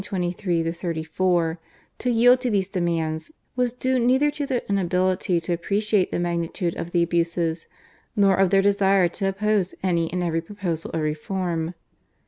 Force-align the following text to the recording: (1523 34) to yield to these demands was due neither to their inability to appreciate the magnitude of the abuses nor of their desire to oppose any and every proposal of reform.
(1523 0.03 0.73
34) 1.03 1.59
to 1.99 2.09
yield 2.09 2.41
to 2.41 2.49
these 2.49 2.69
demands 2.69 3.31
was 3.55 3.71
due 3.71 3.99
neither 3.99 4.31
to 4.31 4.47
their 4.47 4.63
inability 4.67 5.39
to 5.39 5.53
appreciate 5.53 6.09
the 6.09 6.17
magnitude 6.17 6.75
of 6.75 6.89
the 6.89 7.03
abuses 7.03 7.67
nor 8.15 8.35
of 8.35 8.49
their 8.49 8.63
desire 8.63 9.07
to 9.07 9.27
oppose 9.27 9.75
any 9.83 10.11
and 10.11 10.23
every 10.23 10.41
proposal 10.41 10.89
of 10.89 11.01
reform. 11.01 11.75